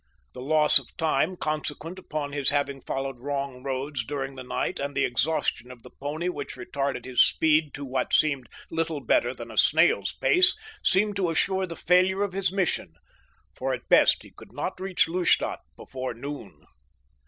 The 0.33 0.41
loss 0.41 0.79
of 0.79 0.97
time 0.97 1.37
consequent 1.37 1.99
upon 1.99 2.33
his 2.33 2.49
having 2.49 2.81
followed 2.81 3.19
wrong 3.21 3.61
roads 3.61 4.03
during 4.03 4.33
the 4.33 4.41
night 4.41 4.79
and 4.79 4.97
the 4.97 5.05
exhaustion 5.05 5.69
of 5.69 5.83
the 5.83 5.91
pony 5.91 6.27
which 6.27 6.55
retarded 6.55 7.05
his 7.05 7.23
speed 7.23 7.71
to 7.75 7.85
what 7.85 8.11
seemed 8.11 8.49
little 8.71 8.99
better 8.99 9.31
than 9.31 9.51
a 9.51 9.59
snail's 9.59 10.13
pace 10.13 10.57
seemed 10.83 11.15
to 11.17 11.29
assure 11.29 11.67
the 11.67 11.75
failure 11.75 12.23
of 12.23 12.33
his 12.33 12.51
mission, 12.51 12.93
for 13.53 13.75
at 13.75 13.87
best 13.89 14.23
he 14.23 14.31
could 14.31 14.51
not 14.53 14.79
reach 14.79 15.07
Lustadt 15.07 15.59
before 15.77 16.15
noon. 16.15 16.65